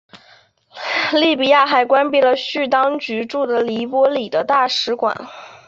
[1.13, 5.15] 利比亚还关闭了叙当局驻的黎波里的大使馆。